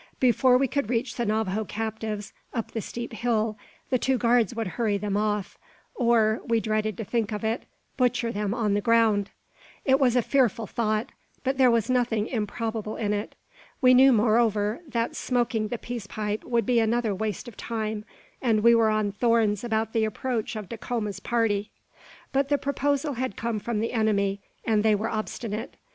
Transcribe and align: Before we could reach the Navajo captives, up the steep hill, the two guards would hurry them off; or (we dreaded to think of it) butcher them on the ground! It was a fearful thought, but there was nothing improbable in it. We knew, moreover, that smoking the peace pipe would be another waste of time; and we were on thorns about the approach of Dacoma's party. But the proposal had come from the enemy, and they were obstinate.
Before 0.19 0.57
we 0.57 0.67
could 0.67 0.89
reach 0.89 1.13
the 1.15 1.27
Navajo 1.27 1.63
captives, 1.63 2.33
up 2.55 2.71
the 2.71 2.81
steep 2.81 3.13
hill, 3.13 3.55
the 3.91 3.99
two 3.99 4.17
guards 4.17 4.55
would 4.55 4.65
hurry 4.65 4.97
them 4.97 5.15
off; 5.15 5.59
or 5.93 6.41
(we 6.43 6.59
dreaded 6.59 6.97
to 6.97 7.03
think 7.05 7.31
of 7.31 7.43
it) 7.43 7.67
butcher 7.97 8.31
them 8.31 8.51
on 8.51 8.73
the 8.73 8.81
ground! 8.81 9.29
It 9.85 9.99
was 9.99 10.15
a 10.15 10.23
fearful 10.23 10.65
thought, 10.65 11.11
but 11.43 11.59
there 11.59 11.69
was 11.69 11.87
nothing 11.87 12.25
improbable 12.25 12.95
in 12.95 13.13
it. 13.13 13.35
We 13.79 13.93
knew, 13.93 14.11
moreover, 14.11 14.81
that 14.87 15.15
smoking 15.15 15.67
the 15.67 15.77
peace 15.77 16.07
pipe 16.07 16.43
would 16.45 16.65
be 16.65 16.79
another 16.79 17.13
waste 17.13 17.47
of 17.47 17.55
time; 17.55 18.03
and 18.41 18.61
we 18.63 18.73
were 18.73 18.89
on 18.89 19.11
thorns 19.11 19.63
about 19.63 19.93
the 19.93 20.03
approach 20.05 20.55
of 20.55 20.67
Dacoma's 20.67 21.19
party. 21.19 21.69
But 22.31 22.49
the 22.49 22.57
proposal 22.57 23.13
had 23.13 23.37
come 23.37 23.59
from 23.59 23.79
the 23.79 23.93
enemy, 23.93 24.41
and 24.65 24.81
they 24.81 24.95
were 24.95 25.09
obstinate. 25.09 25.75